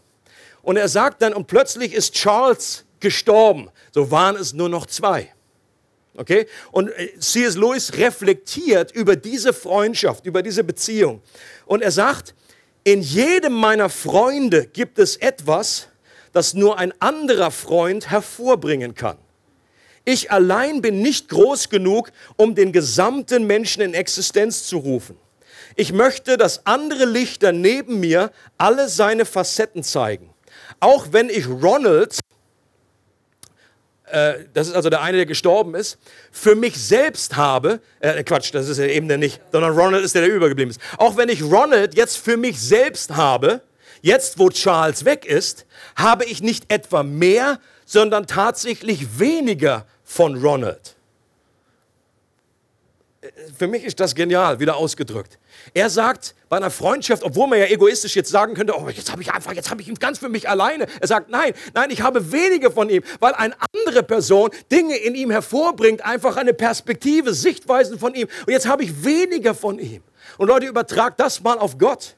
[0.63, 3.69] Und er sagt dann, und plötzlich ist Charles gestorben.
[3.91, 5.33] So waren es nur noch zwei.
[6.17, 6.47] Okay?
[6.71, 7.57] Und äh, C.S.
[7.57, 11.23] Lewis reflektiert über diese Freundschaft, über diese Beziehung.
[11.67, 12.35] Und er sagt,
[12.85, 15.89] in jedem meiner Freunde gibt es etwas,
[16.33, 19.19] das nur ein anderer Freund hervorbringen kann.
[20.05, 25.17] Ich allein bin nicht groß genug, um den gesamten Menschen in Existenz zu rufen.
[25.77, 30.31] Ich möchte, dass andere Lichter neben mir alle seine Facetten zeigen.
[30.81, 32.19] Auch wenn ich Ronald
[34.13, 35.99] äh, das ist also der eine, der gestorben ist,
[36.31, 40.15] für mich selbst habe, äh, Quatsch, das ist ja eben der nicht, sondern Ronald ist
[40.15, 40.81] der, der übergeblieben ist.
[40.99, 43.63] Auch wenn ich Ronald jetzt für mich selbst habe,
[44.03, 50.97] jetzt wo Charles weg ist, habe ich nicht etwa mehr, sondern tatsächlich weniger von Ronald.
[53.57, 55.39] Für mich ist das genial, wieder ausgedrückt.
[55.75, 59.23] Er sagt bei einer Freundschaft, obwohl man ja egoistisch jetzt sagen könnte, oh, jetzt habe
[59.23, 60.89] ich einfach, jetzt habe ich ihn ganz für mich alleine.
[61.01, 65.15] Er sagt, nein, nein, ich habe wenige von ihm, weil eine andere Person Dinge in
[65.15, 68.27] ihm hervorbringt, einfach eine Perspektive, Sichtweisen von ihm.
[68.45, 70.03] Und jetzt habe ich weniger von ihm.
[70.39, 72.17] Und Leute, übertragt das mal auf Gott.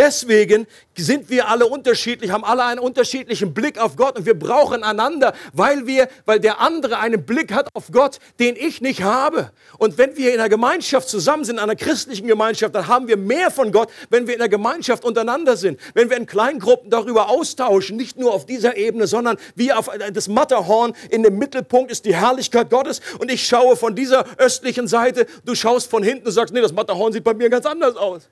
[0.00, 4.82] Deswegen sind wir alle unterschiedlich, haben alle einen unterschiedlichen Blick auf Gott und wir brauchen
[4.82, 9.50] einander, weil wir, weil der andere einen Blick hat auf Gott, den ich nicht habe.
[9.76, 13.18] Und wenn wir in der Gemeinschaft zusammen sind, in einer christlichen Gemeinschaft, dann haben wir
[13.18, 15.78] mehr von Gott, wenn wir in der Gemeinschaft untereinander sind.
[15.92, 20.28] Wenn wir in Kleingruppen darüber austauschen, nicht nur auf dieser Ebene, sondern wie auf das
[20.28, 25.26] Matterhorn in dem Mittelpunkt ist die Herrlichkeit Gottes und ich schaue von dieser östlichen Seite,
[25.44, 28.30] du schaust von hinten und sagst, nee, das Matterhorn sieht bei mir ganz anders aus.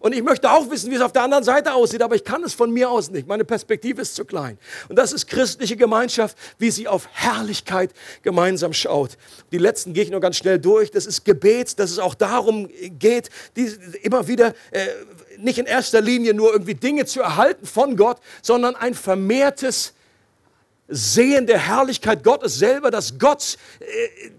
[0.00, 2.42] Und ich möchte auch wissen, wie es auf der anderen Seite aussieht, aber ich kann
[2.42, 3.28] es von mir aus nicht.
[3.28, 4.58] Meine Perspektive ist zu klein.
[4.88, 7.92] Und das ist christliche Gemeinschaft, wie sie auf Herrlichkeit
[8.22, 9.18] gemeinsam schaut.
[9.52, 10.90] Die letzten gehe ich nur ganz schnell durch.
[10.90, 13.70] Das ist Gebet, dass es auch darum geht, die,
[14.02, 14.86] immer wieder äh,
[15.36, 19.92] nicht in erster Linie nur irgendwie Dinge zu erhalten von Gott, sondern ein vermehrtes
[20.88, 24.30] Sehen der Herrlichkeit Gottes selber, dass Gott äh,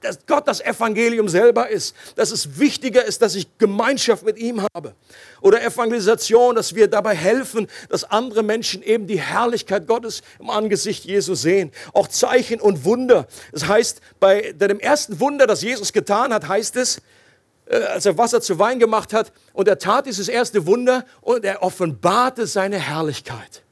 [0.00, 4.64] dass Gott das Evangelium selber ist, dass es wichtiger ist, dass ich Gemeinschaft mit ihm
[4.74, 4.94] habe.
[5.40, 11.04] Oder Evangelisation, dass wir dabei helfen, dass andere Menschen eben die Herrlichkeit Gottes im Angesicht
[11.04, 11.70] Jesu sehen.
[11.92, 13.26] Auch Zeichen und Wunder.
[13.52, 17.00] Das heißt, bei dem ersten Wunder, das Jesus getan hat, heißt es,
[17.66, 21.44] äh, als er Wasser zu Wein gemacht hat, und er tat dieses erste Wunder und
[21.44, 23.62] er offenbarte seine Herrlichkeit.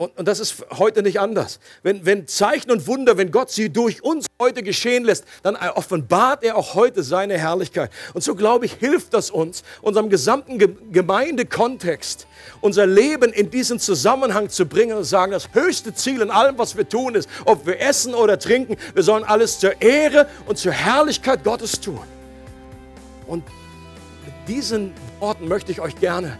[0.00, 1.60] Und, und, das ist heute nicht anders.
[1.82, 6.42] Wenn, wenn Zeichen und Wunder, wenn Gott sie durch uns heute geschehen lässt, dann offenbart
[6.42, 7.90] er auch heute seine Herrlichkeit.
[8.14, 10.56] Und so glaube ich, hilft das uns, unserem gesamten
[10.90, 12.26] Gemeindekontext,
[12.62, 16.78] unser Leben in diesen Zusammenhang zu bringen und sagen, das höchste Ziel in allem, was
[16.78, 20.72] wir tun, ist, ob wir essen oder trinken, wir sollen alles zur Ehre und zur
[20.72, 22.00] Herrlichkeit Gottes tun.
[23.26, 23.44] Und
[24.24, 26.38] mit diesen Worten möchte ich euch gerne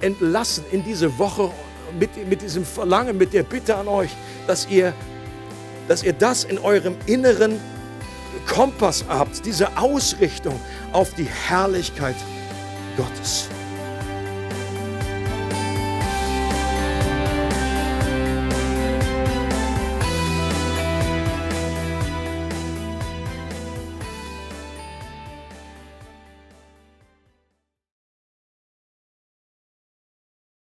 [0.00, 1.50] entlassen in diese Woche
[1.98, 4.10] mit, mit diesem Verlangen, mit der Bitte an euch,
[4.46, 4.92] dass ihr,
[5.88, 7.60] dass ihr das in eurem inneren
[8.46, 10.60] Kompass habt, diese Ausrichtung
[10.92, 12.16] auf die Herrlichkeit
[12.96, 13.48] Gottes.